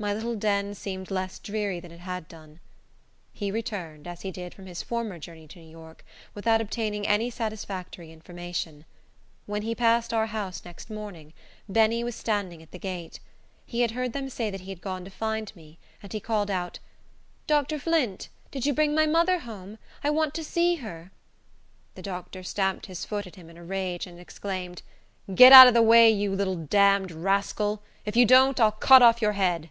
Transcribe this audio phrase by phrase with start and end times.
[0.00, 2.60] My little den seemed less dreary than it had done.
[3.32, 6.04] He returned, as he did from his former journey to New York,
[6.36, 8.84] without obtaining any satisfactory information.
[9.46, 11.32] When he passed our house next morning,
[11.68, 13.18] Benny was standing at the gate.
[13.66, 16.48] He had heard them say that he had gone to find me, and he called
[16.48, 16.78] out,
[17.48, 17.80] "Dr.
[17.80, 19.78] Flint, did you bring my mother home?
[20.04, 21.10] I want to see her."
[21.96, 24.82] The doctor stamped his foot at him in a rage, and exclaimed,
[25.34, 27.82] "Get out of the way, you little damned rascal!
[28.04, 29.70] If you don't, I'll cut off your head."